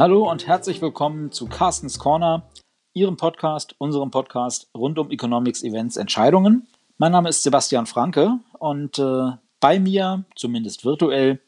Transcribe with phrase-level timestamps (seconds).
[0.00, 2.44] Hallo und herzlich willkommen zu Carstens Corner,
[2.94, 6.66] Ihrem Podcast, unserem Podcast rund um Economics, Events, Entscheidungen.
[6.96, 11.38] Mein Name ist Sebastian Franke und äh, bei mir, zumindest virtuell,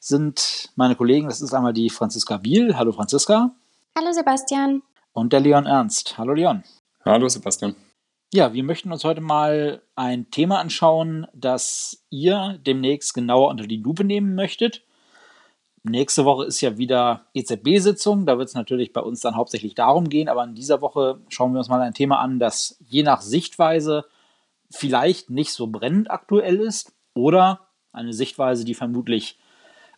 [0.00, 1.28] sind meine Kollegen.
[1.28, 2.76] Das ist einmal die Franziska Biel.
[2.76, 3.54] Hallo Franziska.
[3.96, 4.82] Hallo Sebastian.
[5.12, 6.18] Und der Leon Ernst.
[6.18, 6.64] Hallo Leon.
[7.04, 7.76] Hallo Sebastian.
[8.34, 13.76] Ja, wir möchten uns heute mal ein Thema anschauen, das ihr demnächst genauer unter die
[13.76, 14.82] Lupe nehmen möchtet.
[15.84, 18.24] Nächste Woche ist ja wieder EZB-Sitzung.
[18.24, 20.28] Da wird es natürlich bei uns dann hauptsächlich darum gehen.
[20.28, 24.04] Aber in dieser Woche schauen wir uns mal ein Thema an, das je nach Sichtweise
[24.70, 27.60] vielleicht nicht so brennend aktuell ist oder
[27.92, 29.38] eine Sichtweise, die vermutlich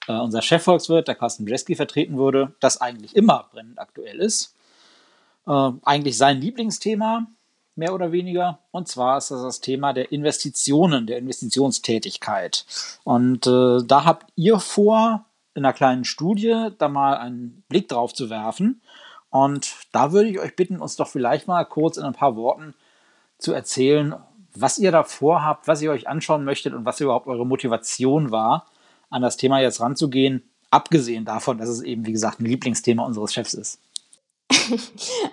[0.09, 4.55] äh, unser Chefvolkswirt, der Carsten Bjeski, vertreten würde, das eigentlich immer brennend aktuell ist.
[5.47, 7.27] Äh, eigentlich sein Lieblingsthema,
[7.77, 8.61] mehr oder weniger.
[8.71, 12.65] Und zwar ist das das Thema der Investitionen, der Investitionstätigkeit.
[13.05, 18.13] Und äh, da habt ihr vor, in einer kleinen Studie da mal einen Blick drauf
[18.13, 18.83] zu werfen.
[19.31, 22.75] Und da würde ich euch bitten, uns doch vielleicht mal kurz in ein paar Worten
[23.39, 24.15] zu erzählen,
[24.55, 28.67] was ihr da vorhabt, was ihr euch anschauen möchtet und was überhaupt eure Motivation war,
[29.11, 33.33] an das Thema jetzt ranzugehen, abgesehen davon, dass es eben, wie gesagt, ein Lieblingsthema unseres
[33.33, 33.81] Chefs ist.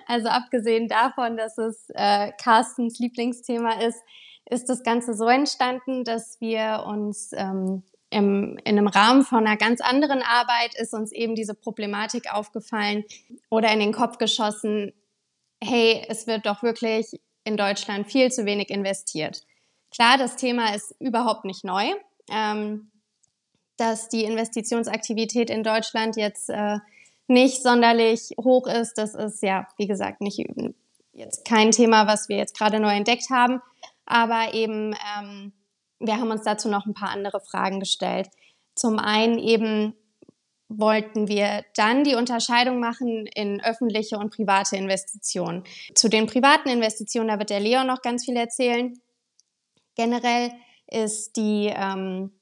[0.06, 3.98] Also abgesehen davon, dass es äh, Carstens Lieblingsthema ist,
[4.50, 7.82] ist das Ganze so entstanden, dass wir uns ähm,
[8.12, 13.04] im, in einem Rahmen von einer ganz anderen Arbeit ist uns eben diese Problematik aufgefallen
[13.50, 14.92] oder in den Kopf geschossen,
[15.62, 19.42] hey, es wird doch wirklich in Deutschland viel zu wenig investiert.
[19.90, 21.92] Klar, das Thema ist überhaupt nicht neu.
[22.30, 22.92] Ähm,
[23.76, 26.78] dass die Investitionsaktivität in Deutschland jetzt äh,
[27.26, 30.44] nicht sonderlich hoch ist, das ist ja, wie gesagt, nicht
[31.12, 33.60] jetzt kein Thema, was wir jetzt gerade neu entdeckt haben.
[34.06, 35.52] Aber eben ähm,
[36.02, 38.28] wir haben uns dazu noch ein paar andere Fragen gestellt.
[38.74, 39.94] Zum einen eben
[40.68, 45.64] wollten wir dann die Unterscheidung machen in öffentliche und private Investitionen.
[45.94, 48.98] Zu den privaten Investitionen, da wird der Leon noch ganz viel erzählen.
[49.94, 50.50] Generell
[50.86, 52.32] ist die, ähm,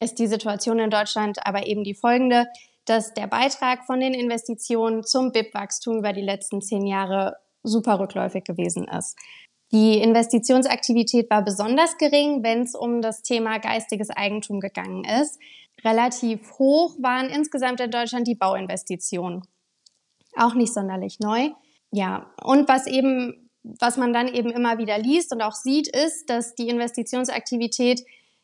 [0.00, 2.46] ist die Situation in Deutschland aber eben die folgende,
[2.86, 8.44] dass der Beitrag von den Investitionen zum BIP-Wachstum über die letzten zehn Jahre super rückläufig
[8.44, 9.16] gewesen ist.
[9.74, 15.36] Die Investitionsaktivität war besonders gering, wenn es um das Thema geistiges Eigentum gegangen ist.
[15.84, 19.42] Relativ hoch waren insgesamt in Deutschland die Bauinvestitionen.
[20.36, 21.50] Auch nicht sonderlich neu.
[21.90, 26.30] Ja, und was eben, was man dann eben immer wieder liest und auch sieht, ist,
[26.30, 28.00] dass die Investitionsaktivität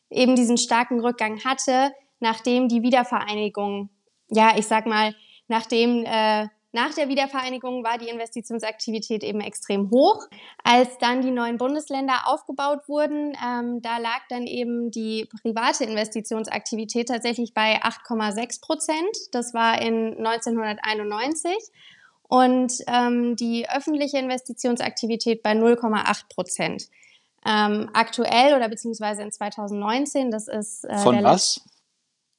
[0.09, 3.89] eben diesen starken Rückgang hatte, nachdem die Wiedervereinigung,
[4.27, 5.15] ja, ich sag mal,
[5.47, 10.27] nachdem äh, nach der Wiedervereinigung war die Investitionsaktivität eben extrem hoch.
[10.63, 17.09] Als dann die neuen Bundesländer aufgebaut wurden, ähm, da lag dann eben die private Investitionsaktivität
[17.09, 19.17] tatsächlich bei 8,6 Prozent.
[19.33, 21.53] Das war in 1991
[22.29, 26.87] und ähm, die öffentliche Investitionsaktivität bei 0,8 Prozent.
[27.45, 31.59] Ähm, aktuell oder beziehungsweise in 2019, das ist äh, von was?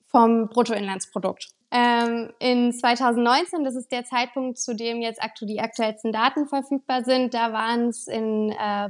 [0.07, 1.51] Vom Bruttoinlandsprodukt.
[1.75, 7.03] Ähm, in 2019, das ist der Zeitpunkt, zu dem jetzt aktu die aktuellsten Daten verfügbar
[7.03, 8.19] sind, da waren es äh,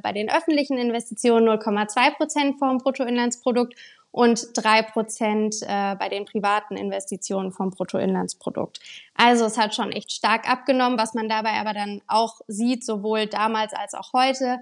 [0.03, 3.77] bei den öffentlichen Investitionen 0,2 Prozent vom Bruttoinlandsprodukt
[4.11, 8.81] und drei Prozent äh, bei den privaten Investitionen vom Bruttoinlandsprodukt.
[9.15, 13.29] Also es hat schon echt stark abgenommen, was man dabei aber dann auch sieht, sowohl
[13.29, 14.59] damals als auch heute,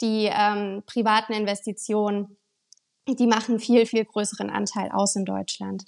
[0.00, 2.36] die ähm, privaten Investitionen,
[3.08, 5.84] die machen viel, viel größeren Anteil aus in Deutschland.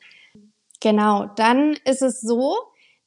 [0.86, 2.54] Genau, dann ist es so,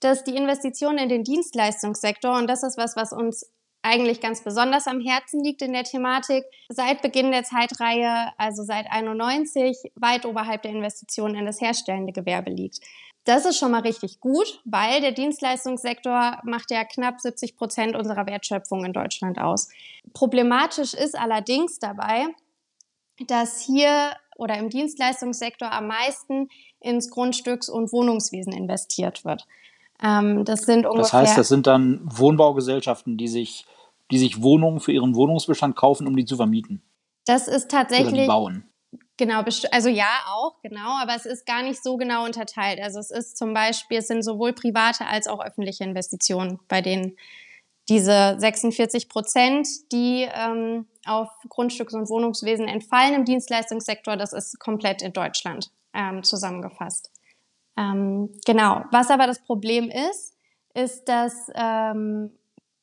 [0.01, 3.49] dass die Investitionen in den Dienstleistungssektor, und das ist was, was uns
[3.81, 8.91] eigentlich ganz besonders am Herzen liegt in der Thematik, seit Beginn der Zeitreihe, also seit
[8.91, 12.81] 91, weit oberhalb der Investitionen in das herstellende Gewerbe liegt.
[13.23, 18.27] Das ist schon mal richtig gut, weil der Dienstleistungssektor macht ja knapp 70 Prozent unserer
[18.27, 19.69] Wertschöpfung in Deutschland aus.
[20.11, 22.25] Problematisch ist allerdings dabei,
[23.25, 26.49] dass hier oder im Dienstleistungssektor am meisten
[26.79, 29.45] ins Grundstücks- und Wohnungswesen investiert wird.
[30.01, 31.01] Ähm, das sind ungefähr.
[31.01, 33.65] Das heißt, das sind dann Wohnbaugesellschaften, die sich,
[34.11, 36.81] die sich Wohnungen für ihren Wohnungsbestand kaufen, um die zu vermieten.
[37.25, 38.13] Das ist tatsächlich.
[38.13, 38.63] Oder die bauen.
[39.17, 42.79] Genau, also ja, auch, genau, aber es ist gar nicht so genau unterteilt.
[42.81, 47.17] Also es ist zum Beispiel, es sind sowohl private als auch öffentliche Investitionen, bei denen
[47.89, 55.01] diese 46 Prozent, die ähm, auf Grundstücks- und Wohnungswesen entfallen im Dienstleistungssektor, das ist komplett
[55.01, 57.11] in Deutschland ähm, zusammengefasst.
[57.77, 58.83] Ähm, genau.
[58.91, 60.35] Was aber das Problem ist,
[60.73, 62.31] ist, dass ähm,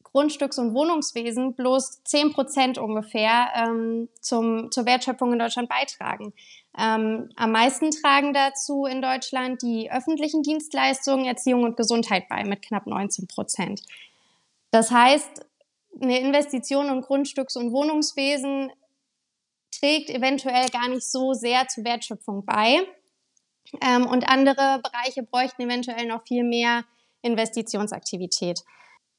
[0.02, 6.32] Grundstücks- und Wohnungswesen bloß 10 Prozent ungefähr ähm, zum, zur Wertschöpfung in Deutschland beitragen.
[6.78, 12.62] Ähm, am meisten tragen dazu in Deutschland die öffentlichen Dienstleistungen, Erziehung und Gesundheit bei mit
[12.62, 13.82] knapp 19 Prozent.
[14.70, 15.44] Das heißt,
[16.01, 18.71] eine Investition in Grundstücks- und Wohnungswesen
[19.79, 22.87] trägt eventuell gar nicht so sehr zur Wertschöpfung bei.
[23.83, 26.85] Ähm, und andere Bereiche bräuchten eventuell noch viel mehr
[27.23, 28.61] Investitionsaktivität.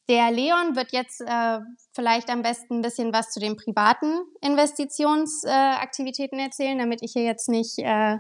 [0.09, 1.59] Der Leon wird jetzt äh,
[1.93, 7.23] vielleicht am besten ein bisschen was zu den privaten Investitionsaktivitäten äh, erzählen, damit ich hier
[7.23, 8.17] jetzt nicht äh,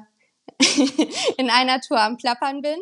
[1.37, 2.77] in einer Tour am Plappern bin.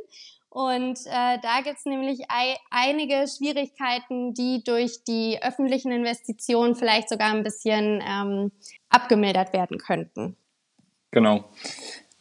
[0.56, 7.10] Und äh, da gibt es nämlich ei einige Schwierigkeiten, die durch die öffentlichen Investitionen vielleicht
[7.10, 8.54] sogar ein bisschen ähm,
[8.88, 10.38] abgemildert werden könnten.
[11.12, 11.44] Genau.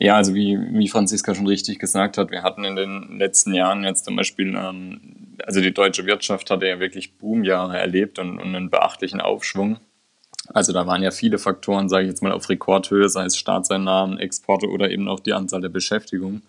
[0.00, 3.84] Ja, also wie, wie Franziska schon richtig gesagt hat, wir hatten in den letzten Jahren
[3.84, 8.56] jetzt zum Beispiel, ähm, also die deutsche Wirtschaft hatte ja wirklich Boomjahre erlebt und, und
[8.56, 9.78] einen beachtlichen Aufschwung.
[10.48, 14.18] Also da waren ja viele Faktoren, sage ich jetzt mal, auf Rekordhöhe, sei es Staatseinnahmen,
[14.18, 16.42] Exporte oder eben auch die Anzahl der Beschäftigung.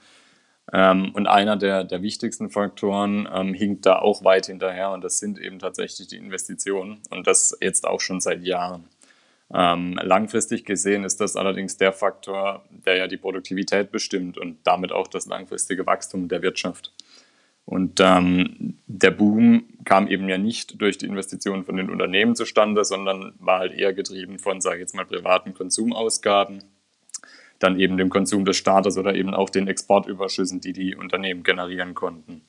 [0.74, 5.20] Ähm, und einer der, der wichtigsten Faktoren ähm, hinkt da auch weit hinterher und das
[5.20, 8.86] sind eben tatsächlich die Investitionen und das jetzt auch schon seit Jahren.
[9.54, 14.92] Ähm, langfristig gesehen ist das allerdings der Faktor, der ja die Produktivität bestimmt und damit
[14.92, 16.92] auch das langfristige Wachstum der Wirtschaft.
[17.66, 22.84] Und ähm, der Boom kam eben ja nicht durch die Investitionen von den Unternehmen zustande,
[22.86, 26.64] sondern war halt eher getrieben von, sage ich jetzt mal, privaten Konsumausgaben,
[27.66, 31.94] dann eben dem Konsum des Staates oder eben auch den Exportüberschüssen, die die Unternehmen generieren
[31.96, 32.42] konnten.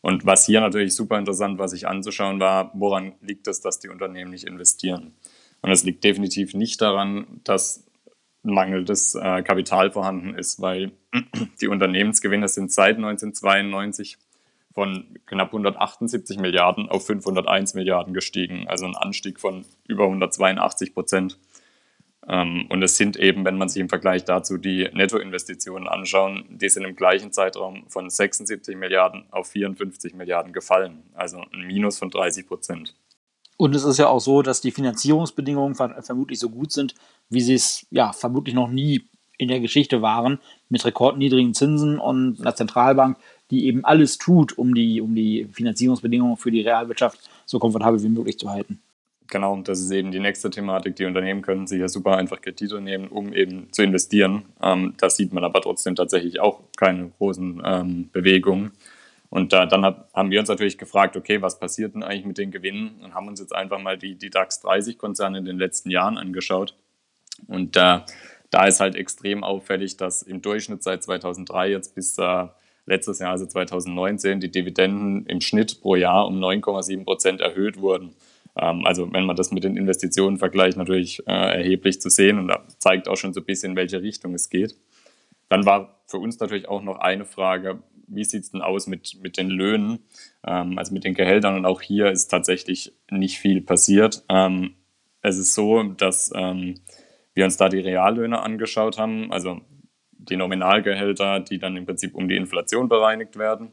[0.00, 3.88] Und was hier natürlich super interessant war, sich anzuschauen, war, woran liegt es, dass die
[3.88, 5.12] Unternehmen nicht investieren?
[5.60, 7.84] Und es liegt definitiv nicht daran, dass
[8.42, 10.92] mangelndes äh, Kapital vorhanden ist, weil
[11.60, 14.18] die Unternehmensgewinne sind seit 1992
[14.72, 21.38] von knapp 178 Milliarden auf 501 Milliarden gestiegen, also ein Anstieg von über 182 Prozent.
[22.28, 26.68] Ähm, und es sind eben, wenn man sich im Vergleich dazu die Nettoinvestitionen anschauen, die
[26.68, 32.10] sind im gleichen Zeitraum von 76 Milliarden auf 54 Milliarden gefallen, also ein Minus von
[32.10, 32.94] 30 Prozent.
[33.56, 36.94] Und es ist ja auch so, dass die Finanzierungsbedingungen vermutlich so gut sind,
[37.28, 39.02] wie sie es ja vermutlich noch nie
[39.36, 40.38] in der Geschichte waren,
[40.68, 43.16] mit rekordniedrigen Zinsen und einer Zentralbank,
[43.50, 48.08] die eben alles tut, um die, um die Finanzierungsbedingungen für die Realwirtschaft so komfortabel wie
[48.08, 48.80] möglich zu halten.
[49.30, 50.96] Genau, das ist eben die nächste Thematik.
[50.96, 54.46] Die Unternehmen können sich ja super einfach Kredite nehmen, um eben zu investieren.
[54.62, 58.72] Ähm, das sieht man aber trotzdem tatsächlich auch keine großen ähm, Bewegungen.
[59.28, 62.38] Und äh, dann hab, haben wir uns natürlich gefragt, okay, was passiert denn eigentlich mit
[62.38, 63.00] den Gewinnen?
[63.02, 66.74] Und haben uns jetzt einfach mal die, die DAX 30-Konzerne in den letzten Jahren angeschaut.
[67.46, 68.00] Und äh,
[68.50, 72.46] da ist halt extrem auffällig, dass im Durchschnitt seit 2003 jetzt bis äh,
[72.86, 78.14] letztes Jahr, also 2019, die Dividenden im Schnitt pro Jahr um 9,7 Prozent erhöht wurden.
[78.58, 82.48] Ähm, also wenn man das mit den Investitionen vergleicht, natürlich äh, erheblich zu sehen und
[82.48, 84.76] da zeigt auch schon so ein bisschen, in welche Richtung es geht.
[85.48, 89.18] Dann war für uns natürlich auch noch eine Frage, wie sieht es denn aus mit,
[89.22, 90.00] mit den Löhnen,
[90.46, 91.56] ähm, also mit den Gehältern.
[91.56, 94.24] Und auch hier ist tatsächlich nicht viel passiert.
[94.28, 94.74] Ähm,
[95.22, 96.74] es ist so, dass ähm,
[97.34, 99.60] wir uns da die Reallöhne angeschaut haben, also
[100.10, 103.72] die Nominalgehälter, die dann im Prinzip um die Inflation bereinigt werden.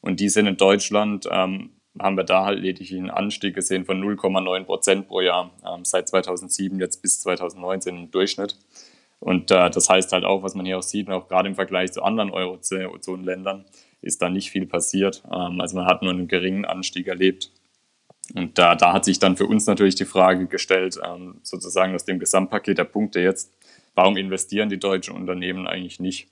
[0.00, 4.02] Und die sind in Deutschland, ähm, haben wir da halt lediglich einen Anstieg gesehen von
[4.02, 8.56] 0,9 Prozent pro Jahr, ähm, seit 2007 jetzt bis 2019 im Durchschnitt.
[9.20, 11.92] Und äh, das heißt halt auch, was man hier auch sieht, auch gerade im Vergleich
[11.92, 13.64] zu anderen Eurozonenländern,
[14.00, 15.22] ist da nicht viel passiert.
[15.32, 17.50] Ähm, also man hat nur einen geringen Anstieg erlebt.
[18.34, 22.04] Und da, da hat sich dann für uns natürlich die Frage gestellt, ähm, sozusagen aus
[22.04, 23.52] dem Gesamtpaket der Punkte jetzt,
[23.94, 26.28] warum investieren die deutschen Unternehmen eigentlich nicht?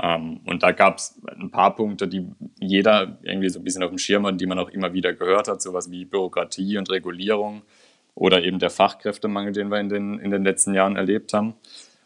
[0.00, 2.26] Ähm, und da gab es ein paar Punkte, die
[2.58, 5.48] jeder irgendwie so ein bisschen auf dem Schirm hat, die man auch immer wieder gehört
[5.48, 7.62] hat, sowas wie Bürokratie und Regulierung
[8.14, 11.54] oder eben der Fachkräftemangel, den wir in den, in den letzten Jahren erlebt haben.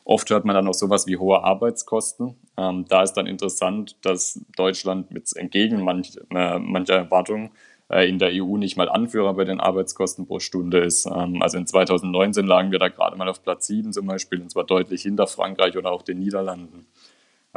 [0.04, 2.34] Oft hört man dann auch sowas wie hohe Arbeitskosten.
[2.56, 7.50] Ähm, da ist dann interessant, dass Deutschland mit entgegen manch, äh, mancher Erwartungen
[7.90, 11.06] äh, in der EU nicht mal Anführer bei den Arbeitskosten pro Stunde ist.
[11.06, 14.50] Ähm, also in 2019 lagen wir da gerade mal auf Platz 7 zum Beispiel, und
[14.50, 16.86] zwar deutlich hinter Frankreich oder auch den Niederlanden.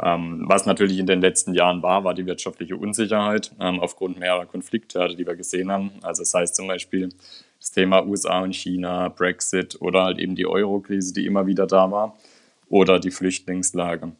[0.02, 4.46] Ähm, was natürlich in den letzten Jahren war, war die wirtschaftliche Unsicherheit ähm, aufgrund mehrerer
[4.46, 5.92] Konfliktherde, die wir gesehen haben.
[6.02, 7.10] Also das heißt zum Beispiel
[7.60, 11.90] das Thema USA und China, Brexit oder halt eben die Euro-Krise, die immer wieder da
[11.90, 12.16] war
[12.68, 14.12] oder die Flüchtlingslage.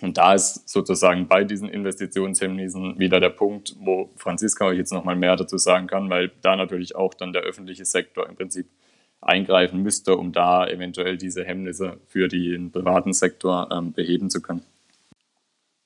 [0.00, 5.16] Und da ist sozusagen bei diesen Investitionshemmnissen wieder der Punkt, wo Franziska euch jetzt nochmal
[5.16, 8.68] mehr dazu sagen kann, weil da natürlich auch dann der öffentliche Sektor im Prinzip
[9.20, 14.62] eingreifen müsste, um da eventuell diese Hemmnisse für den privaten Sektor ähm, beheben zu können.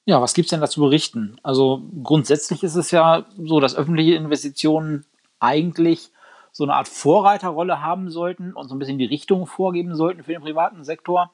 [0.05, 1.37] Ja, was gibt es denn dazu berichten?
[1.43, 5.05] Also grundsätzlich ist es ja so, dass öffentliche Investitionen
[5.39, 6.11] eigentlich
[6.51, 10.33] so eine Art Vorreiterrolle haben sollten und so ein bisschen die Richtung vorgeben sollten für
[10.33, 11.31] den privaten Sektor.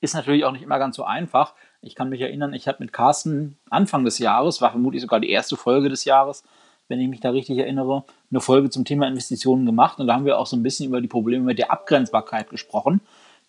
[0.00, 1.54] Ist natürlich auch nicht immer ganz so einfach.
[1.82, 5.30] Ich kann mich erinnern, ich habe mit Carsten Anfang des Jahres, war vermutlich sogar die
[5.30, 6.44] erste Folge des Jahres,
[6.88, 9.98] wenn ich mich da richtig erinnere, eine Folge zum Thema Investitionen gemacht.
[9.98, 13.00] Und da haben wir auch so ein bisschen über die Probleme mit der Abgrenzbarkeit gesprochen.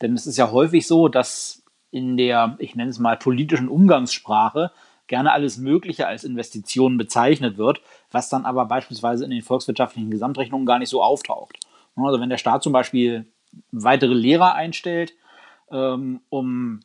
[0.02, 1.61] Denn es ist ja häufig so, dass
[1.92, 4.72] in der, ich nenne es mal, politischen Umgangssprache
[5.08, 7.82] gerne alles Mögliche als Investitionen bezeichnet wird,
[8.12, 11.60] was dann aber beispielsweise in den volkswirtschaftlichen Gesamtrechnungen gar nicht so auftaucht.
[11.98, 13.26] Also wenn der Staat zum Beispiel
[13.72, 15.14] weitere Lehrer einstellt,
[15.70, 16.80] ähm, um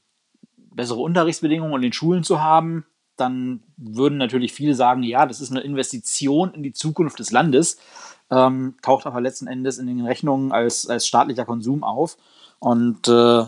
[0.56, 2.84] bessere Unterrichtsbedingungen in den Schulen zu haben,
[3.16, 7.78] dann würden natürlich viele sagen, ja, das ist eine Investition in die Zukunft des Landes,
[8.30, 12.18] ähm, taucht aber letzten Endes in den Rechnungen als, als staatlicher Konsum auf.
[12.58, 13.44] Und äh,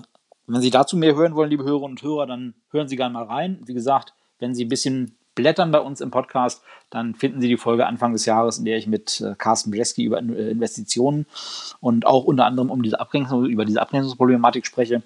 [0.55, 3.25] wenn Sie dazu mehr hören wollen, liebe Hörerinnen und Hörer, dann hören Sie gerne mal
[3.25, 3.61] rein.
[3.67, 7.57] Wie gesagt, wenn Sie ein bisschen blättern bei uns im Podcast, dann finden Sie die
[7.57, 11.27] Folge Anfang des Jahres, in der ich mit äh, Carsten Brzeski über äh, Investitionen
[11.81, 15.03] und auch unter anderem um diese Abgrenzung, über diese Abgrenzungsproblematik spreche.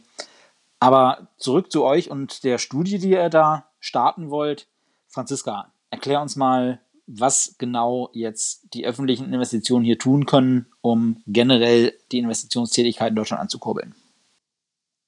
[0.80, 4.68] Aber zurück zu euch und der Studie, die ihr da starten wollt.
[5.08, 11.92] Franziska, erklär uns mal, was genau jetzt die öffentlichen Investitionen hier tun können, um generell
[12.10, 13.94] die Investitionstätigkeit in Deutschland anzukurbeln.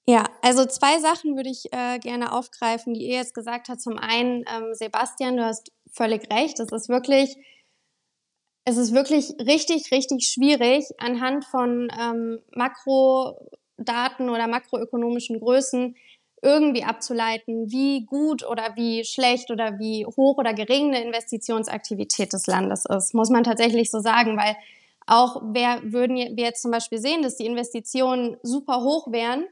[0.06, 3.80] Ja, also zwei Sachen würde ich äh, gerne aufgreifen, die ihr jetzt gesagt habt.
[3.80, 6.60] Zum einen, ähm, Sebastian, du hast völlig recht.
[6.60, 7.36] Es ist wirklich,
[8.66, 15.96] es ist wirklich richtig, richtig schwierig, anhand von ähm, Makrodaten oder makroökonomischen Größen
[16.42, 22.46] irgendwie abzuleiten, wie gut oder wie schlecht oder wie hoch oder gering eine Investitionsaktivität des
[22.46, 24.54] Landes ist, muss man tatsächlich so sagen, weil
[25.06, 29.46] auch wer würden wir jetzt zum Beispiel sehen, dass die Investitionen super hoch wären,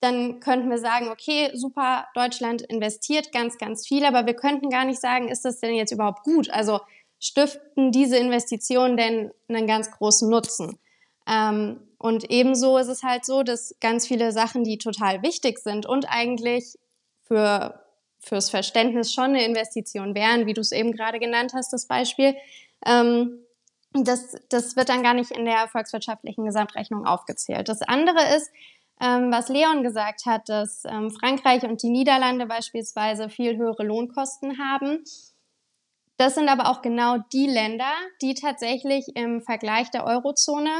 [0.00, 4.84] dann könnten wir sagen, okay, super, Deutschland investiert ganz, ganz viel, aber wir könnten gar
[4.84, 6.50] nicht sagen, ist das denn jetzt überhaupt gut?
[6.50, 6.80] Also
[7.18, 10.78] stiften diese Investitionen denn einen ganz großen Nutzen?
[11.26, 15.86] Ähm, und ebenso ist es halt so, dass ganz viele Sachen, die total wichtig sind
[15.86, 16.78] und eigentlich
[17.24, 17.86] für
[18.18, 22.34] fürs Verständnis schon eine Investition wären, wie du es eben gerade genannt hast, das Beispiel,
[22.84, 23.38] ähm,
[23.92, 27.68] das, das wird dann gar nicht in der volkswirtschaftlichen Gesamtrechnung aufgezählt.
[27.68, 28.50] Das andere ist,
[29.00, 34.58] ähm, was Leon gesagt hat, dass ähm, Frankreich und die Niederlande beispielsweise viel höhere Lohnkosten
[34.58, 35.04] haben.
[36.16, 40.70] Das sind aber auch genau die Länder, die tatsächlich im Vergleich der Eurozone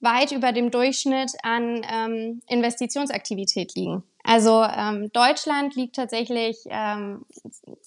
[0.00, 4.02] weit über dem Durchschnitt an ähm, Investitionsaktivität liegen.
[4.24, 7.26] Also ähm, Deutschland liegt tatsächlich ähm,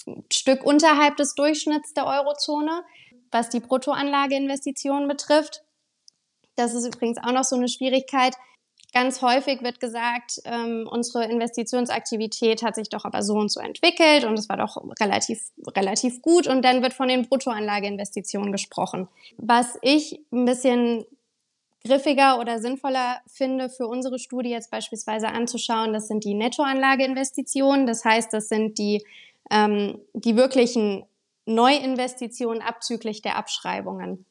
[0.08, 2.84] ein Stück unterhalb des Durchschnitts der Eurozone,
[3.32, 5.64] was die Bruttoanlageinvestitionen betrifft.
[6.56, 8.36] Das ist übrigens auch noch so eine Schwierigkeit.
[8.94, 14.24] Ganz häufig wird gesagt, ähm, unsere Investitionsaktivität hat sich doch aber so und so entwickelt
[14.24, 15.42] und es war doch relativ,
[15.76, 19.08] relativ gut und dann wird von den Bruttoanlageinvestitionen gesprochen.
[19.38, 21.06] Was ich ein bisschen
[21.84, 27.88] griffiger oder sinnvoller finde für unsere Studie jetzt beispielsweise anzuschauen, das sind die Nettoanlageinvestitionen.
[27.88, 29.04] Das heißt, das sind die,
[29.50, 31.04] ähm, die wirklichen
[31.48, 34.26] Neuinvestitionen abzüglich der Abschreibungen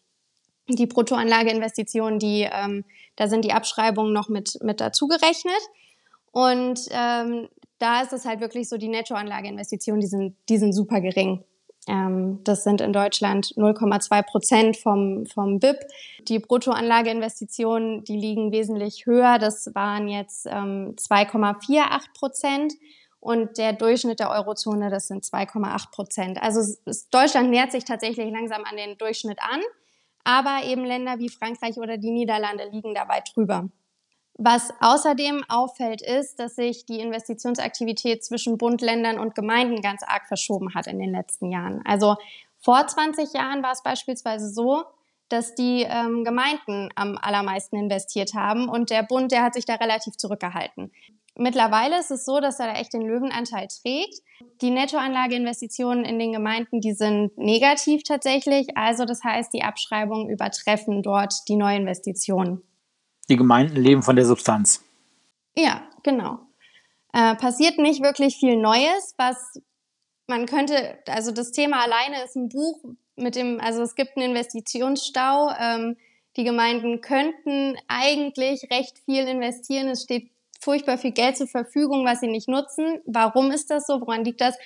[0.76, 2.85] die Bruttoanlageinvestitionen, die, ähm,
[3.17, 5.61] da sind die Abschreibungen noch mit, mit dazu gerechnet.
[6.33, 7.49] Und ähm,
[7.79, 11.45] da ist es halt wirklich so, die Nettoanlageinvestitionen, die sind, die sind super gering.
[11.88, 15.79] Ähm, das sind in Deutschland 0,2 Prozent vom, vom BIP.
[16.29, 19.38] Die Bruttoanlageinvestitionen, die liegen wesentlich höher.
[19.38, 22.73] Das waren jetzt ähm, 2,48 Prozent.
[23.19, 26.43] Und der Durchschnitt der Eurozone, das sind 2,8 Prozent.
[26.43, 26.61] Also
[27.12, 29.61] Deutschland nähert sich tatsächlich langsam an den Durchschnitt an
[30.25, 33.69] aber eben Länder wie Frankreich oder die Niederlande liegen da weit drüber.
[34.35, 40.26] Was außerdem auffällt, ist, dass sich die Investitionsaktivität zwischen Bund, Ländern und Gemeinden ganz arg
[40.26, 41.83] verschoben hat in den letzten Jahren.
[41.85, 42.17] Also
[42.59, 44.85] vor 20 Jahren war es beispielsweise so,
[45.29, 49.75] dass die ähm, Gemeinden am allermeisten investiert haben und der Bund, der hat sich da
[49.75, 50.93] relativ zurückgehalten.
[51.39, 54.21] Mittlerweile ist es so, dass er da echt den Löwenanteil trägt.
[54.61, 58.77] Die Nettoanlageinvestitionen in den Gemeinden, die sind negativ tatsächlich.
[58.77, 62.62] Also das heißt, die Abschreibungen übertreffen dort die Neuinvestitionen.
[63.29, 64.85] Die Gemeinden leben von der Substanz.
[65.57, 66.41] Ja, genau.
[67.15, 69.61] Äh, passiert nicht wirklich viel Neues, was
[70.27, 72.83] man könnte, also das Thema alleine ist ein Buch
[73.17, 75.51] mit dem, also es gibt einen Investitionsstau.
[75.59, 75.97] Ähm,
[76.37, 79.89] die Gemeinden könnten eigentlich recht viel investieren.
[79.89, 80.31] Es steht
[80.62, 83.00] furchtbar viel Geld zur Verfügung, was sie nicht nutzen.
[83.04, 84.00] Warum ist das so?
[84.00, 84.57] Woran liegt das?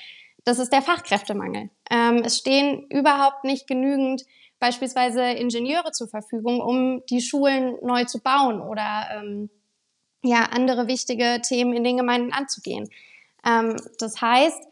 [0.45, 1.71] Das ist der Fachkräftemangel.
[1.91, 4.25] Ähm, es stehen überhaupt nicht genügend
[4.59, 9.51] beispielsweise Ingenieure zur Verfügung, um die Schulen neu zu bauen oder ähm,
[10.23, 12.89] ja andere wichtige Themen in den Gemeinden anzugehen.
[13.45, 14.63] Ähm, das heißt,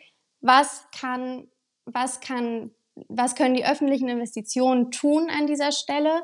[0.40, 1.48] was kann,
[1.86, 2.70] was kann,
[3.08, 6.22] was können die öffentlichen Investitionen tun an dieser Stelle?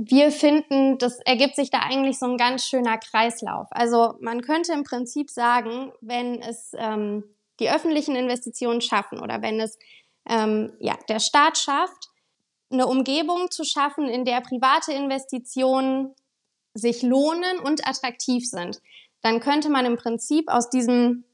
[0.00, 3.66] Wir finden, das ergibt sich da eigentlich so ein ganz schöner Kreislauf.
[3.70, 7.24] Also man könnte im Prinzip sagen, wenn es ähm,
[7.58, 9.76] die öffentlichen Investitionen schaffen oder wenn es
[10.28, 12.10] ähm, ja, der Staat schafft,
[12.70, 16.14] eine Umgebung zu schaffen, in der private Investitionen
[16.74, 18.80] sich lohnen und attraktiv sind,
[19.22, 21.24] dann könnte man im Prinzip aus diesem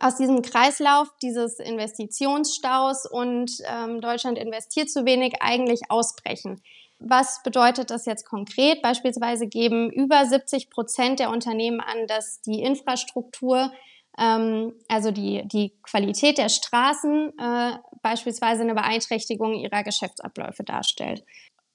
[0.00, 6.60] aus diesem Kreislauf dieses Investitionsstaus und ähm, Deutschland investiert zu wenig eigentlich ausbrechen.
[7.06, 8.80] Was bedeutet das jetzt konkret?
[8.80, 13.70] Beispielsweise geben über 70 Prozent der Unternehmen an, dass die Infrastruktur,
[14.18, 21.24] ähm, also die, die Qualität der Straßen, äh, beispielsweise eine Beeinträchtigung ihrer Geschäftsabläufe darstellt.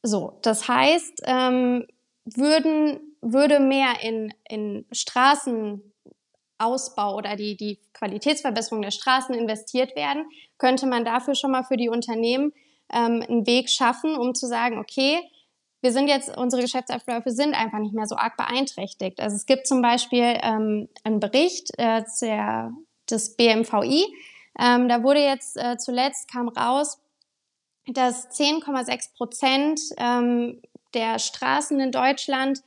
[0.02, 1.86] So, das heißt, ähm,
[2.26, 10.26] würden, würde mehr in, in Straßenausbau oder die, die Qualitätsverbesserung der Straßen investiert werden,
[10.58, 12.52] könnte man dafür schon mal für die Unternehmen
[12.92, 15.20] ähm, einen Weg schaffen, um zu sagen, okay,
[15.82, 19.20] wir sind jetzt, unsere Geschäftsabläufe sind einfach nicht mehr so arg beeinträchtigt.
[19.22, 22.04] Also es gibt zum Beispiel ähm, einen Bericht äh,
[23.10, 24.06] des BMVI,
[24.60, 27.02] ähm, da wurde jetzt äh, zuletzt kam raus,
[27.88, 30.62] dass 10,6 Prozent ähm,
[30.94, 32.62] der Straßen in Deutschland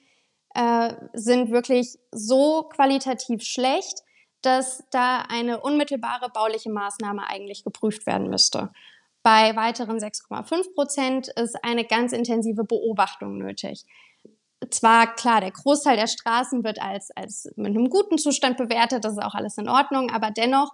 [0.55, 4.03] äh, sind wirklich so qualitativ schlecht,
[4.41, 8.71] dass da eine unmittelbare bauliche Maßnahme eigentlich geprüft werden müsste.
[9.23, 13.85] Bei weiteren 6,5 Prozent ist eine ganz intensive Beobachtung nötig.
[14.71, 19.13] Zwar klar, der Großteil der Straßen wird als, als mit einem guten Zustand bewertet, das
[19.15, 20.73] ist auch alles in Ordnung, aber dennoch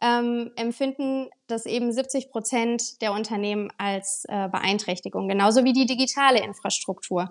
[0.00, 6.42] ähm, empfinden das eben 70 Prozent der Unternehmen als äh, Beeinträchtigung, genauso wie die digitale
[6.42, 7.30] Infrastruktur.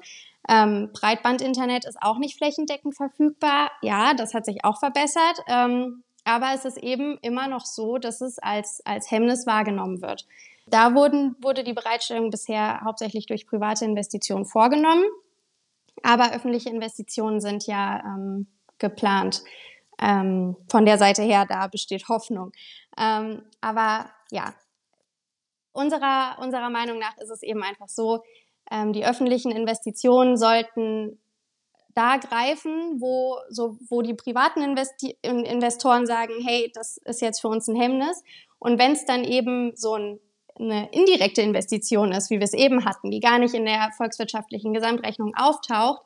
[0.50, 3.72] Ähm, Breitbandinternet ist auch nicht flächendeckend verfügbar.
[3.82, 5.40] Ja, das hat sich auch verbessert.
[5.48, 10.26] Ähm, aber es ist eben immer noch so, dass es als, als Hemmnis wahrgenommen wird.
[10.68, 15.06] Da wurden, wurde die Bereitstellung bisher hauptsächlich durch private Investitionen vorgenommen,
[16.04, 18.48] aber öffentliche Investitionen sind ja ähm,
[18.78, 19.44] geplant.
[20.00, 22.52] Ähm, von der Seite her, da besteht Hoffnung.
[22.98, 24.54] Ähm, aber ja,
[25.72, 28.24] unserer, unserer Meinung nach ist es eben einfach so,
[28.70, 31.20] ähm, die öffentlichen Investitionen sollten
[31.96, 37.48] da greifen, wo, so, wo die privaten Investi Investoren sagen, hey, das ist jetzt für
[37.48, 38.24] uns ein Hemmnis.
[38.60, 40.20] Und wenn es dann eben so ein
[40.60, 44.74] eine indirekte Investition ist, wie wir es eben hatten, die gar nicht in der volkswirtschaftlichen
[44.74, 46.02] Gesamtrechnung auftaucht,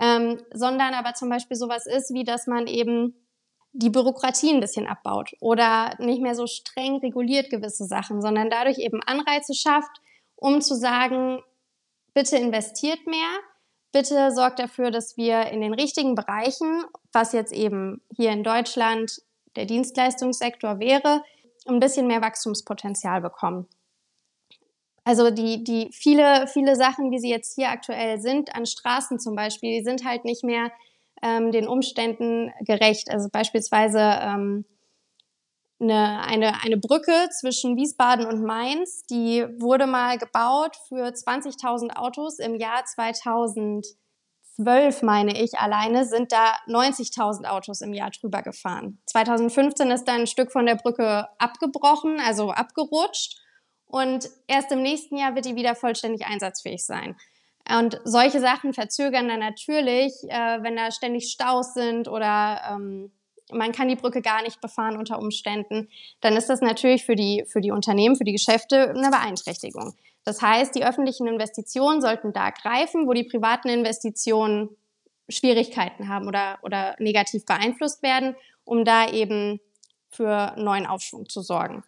[0.00, 3.14] ähm, sondern aber zum Beispiel sowas ist, wie dass man eben
[3.72, 8.78] die Bürokratie ein bisschen abbaut oder nicht mehr so streng reguliert gewisse Sachen, sondern dadurch
[8.78, 10.00] eben Anreize schafft,
[10.36, 11.42] um zu sagen,
[12.12, 13.30] bitte investiert mehr,
[13.92, 19.22] bitte sorgt dafür, dass wir in den richtigen Bereichen, was jetzt eben hier in Deutschland
[19.56, 21.22] der Dienstleistungssektor wäre,
[21.66, 23.66] ein bisschen mehr Wachstumspotenzial bekommen.
[25.04, 29.36] Also die, die viele, viele Sachen, wie sie jetzt hier aktuell sind, an Straßen zum
[29.36, 30.72] Beispiel, die sind halt nicht mehr
[31.22, 33.10] ähm, den Umständen gerecht.
[33.10, 34.64] Also beispielsweise ähm,
[35.80, 42.38] eine, eine, eine Brücke zwischen Wiesbaden und Mainz, die wurde mal gebaut für 20.000 Autos
[42.38, 48.98] im Jahr 2012, meine ich, alleine sind da 90.000 Autos im Jahr drüber gefahren.
[49.06, 53.40] 2015 ist dann ein Stück von der Brücke abgebrochen, also abgerutscht.
[53.86, 57.16] Und erst im nächsten Jahr wird die wieder vollständig einsatzfähig sein.
[57.78, 63.10] Und solche Sachen verzögern dann natürlich, äh, wenn da ständig Staus sind oder ähm,
[63.52, 65.88] man kann die Brücke gar nicht befahren unter Umständen,
[66.20, 69.94] dann ist das natürlich für die, für die Unternehmen, für die Geschäfte eine Beeinträchtigung.
[70.24, 74.70] Das heißt, die öffentlichen Investitionen sollten da greifen, wo die privaten Investitionen
[75.28, 79.60] Schwierigkeiten haben oder, oder negativ beeinflusst werden, um da eben
[80.10, 81.82] für neuen Aufschwung zu sorgen.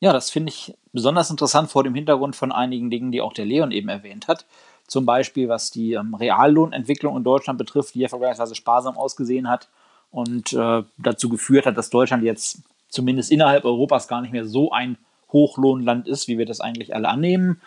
[0.00, 3.46] Ja, das finde ich besonders interessant vor dem Hintergrund von einigen Dingen, die auch der
[3.46, 4.44] Leon eben erwähnt hat.
[4.86, 9.68] Zum Beispiel, was die ähm, Reallohnentwicklung in Deutschland betrifft, die ja vergleichsweise sparsam ausgesehen hat
[10.10, 14.70] und äh, dazu geführt hat, dass Deutschland jetzt zumindest innerhalb Europas gar nicht mehr so
[14.72, 14.98] ein
[15.32, 17.60] Hochlohnland ist, wie wir das eigentlich alle annehmen.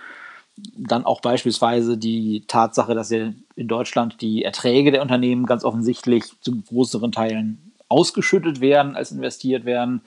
[0.76, 6.24] Dann auch beispielsweise die Tatsache, dass ja in Deutschland die Erträge der Unternehmen ganz offensichtlich
[6.42, 10.02] zu größeren Teilen ausgeschüttet werden, als investiert werden.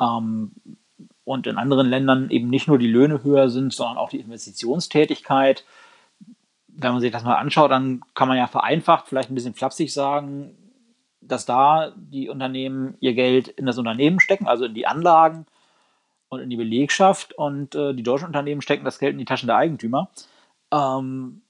[0.00, 0.52] Ähm,
[1.32, 5.64] und in anderen Ländern eben nicht nur die Löhne höher sind, sondern auch die Investitionstätigkeit.
[6.68, 9.92] Wenn man sich das mal anschaut, dann kann man ja vereinfacht, vielleicht ein bisschen flapsig
[9.92, 10.56] sagen,
[11.20, 15.46] dass da die Unternehmen ihr Geld in das Unternehmen stecken, also in die Anlagen
[16.28, 19.46] und in die Belegschaft und äh, die deutschen Unternehmen stecken das Geld in die Taschen
[19.46, 20.10] der Eigentümer.
[20.72, 21.42] Ähm,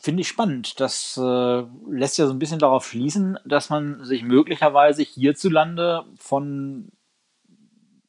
[0.00, 0.80] Finde ich spannend.
[0.80, 6.88] Das äh, lässt ja so ein bisschen darauf schließen, dass man sich möglicherweise hierzulande von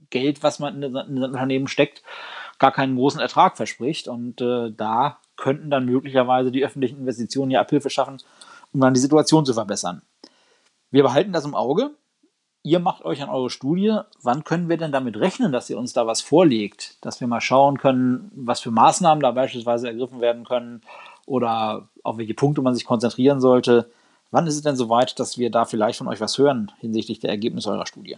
[0.10, 2.04] Geld, was man in ein Unternehmen steckt,
[2.60, 4.08] gar keinen großen Ertrag verspricht.
[4.08, 8.18] Und äh, da könnten dann möglicherweise die öffentlichen Investitionen ja Abhilfe schaffen,
[8.74, 10.02] um dann die Situation zu verbessern.
[10.92, 11.92] Wir behalten das im Auge.
[12.64, 13.98] Ihr macht euch an eure Studie.
[14.22, 16.98] Wann können wir denn damit rechnen, dass ihr uns da was vorlegt?
[17.06, 20.82] Dass wir mal schauen können, was für Maßnahmen da beispielsweise ergriffen werden können
[21.26, 23.90] oder auf welche Punkte man sich konzentrieren sollte.
[24.32, 27.30] Wann ist es denn soweit, dass wir da vielleicht von euch was hören hinsichtlich der
[27.30, 28.18] Ergebnisse eurer Studie?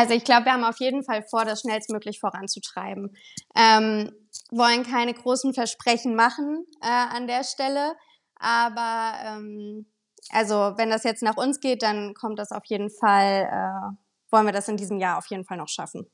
[0.00, 3.14] Also ich glaube, wir haben auf jeden Fall vor, das schnellstmöglich voranzutreiben.
[3.54, 4.10] Ähm,
[4.50, 7.92] wollen keine großen Versprechen machen äh, an der Stelle,
[8.36, 9.84] aber ähm,
[10.30, 13.94] also wenn das jetzt nach uns geht, dann kommt das auf jeden Fall, äh,
[14.30, 16.10] wollen wir das in diesem Jahr auf jeden Fall noch schaffen,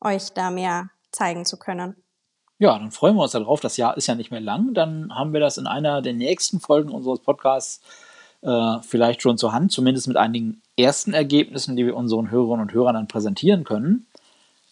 [0.00, 1.94] euch da mehr zeigen zu können.
[2.58, 3.60] Ja, dann freuen wir uns darauf.
[3.60, 4.74] Das Jahr ist ja nicht mehr lang.
[4.74, 7.82] Dann haben wir das in einer der nächsten Folgen unseres Podcasts
[8.42, 12.72] äh, vielleicht schon zur Hand, zumindest mit einigen ersten Ergebnissen, die wir unseren Hörerinnen und
[12.72, 14.06] Hörern dann präsentieren können.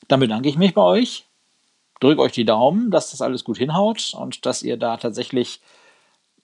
[0.09, 1.27] Dann bedanke ich mich bei euch,
[2.01, 5.61] drücke euch die Daumen, dass das alles gut hinhaut und dass ihr da tatsächlich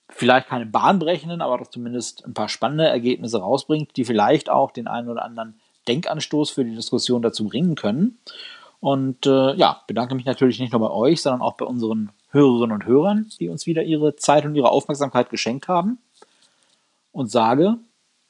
[0.09, 4.87] vielleicht keine bahnbrechenden, aber doch zumindest ein paar spannende Ergebnisse rausbringt, die vielleicht auch den
[4.87, 8.19] einen oder anderen Denkanstoß für die Diskussion dazu bringen können.
[8.79, 12.73] Und äh, ja, bedanke mich natürlich nicht nur bei euch, sondern auch bei unseren Hörerinnen
[12.73, 15.97] und Hörern, die uns wieder ihre Zeit und ihre Aufmerksamkeit geschenkt haben.
[17.11, 17.77] Und sage,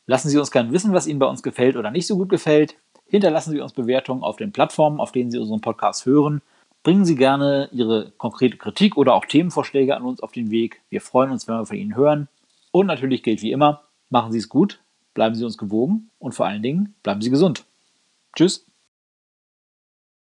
[0.08, 2.76] lassen Sie uns gerne wissen, was Ihnen bei uns gefällt oder nicht so gut gefällt.
[3.08, 6.42] Hinterlassen Sie uns Bewertungen auf den Plattformen, auf denen Sie unseren Podcast hören.
[6.84, 10.82] Bringen Sie gerne Ihre konkrete Kritik oder auch Themenvorschläge an uns auf den Weg.
[10.90, 12.28] Wir freuen uns, wenn wir von Ihnen hören.
[12.72, 14.80] Und natürlich gilt wie immer, machen Sie es gut,
[15.14, 17.66] bleiben Sie uns gewogen und vor allen Dingen bleiben Sie gesund.
[18.36, 18.66] Tschüss.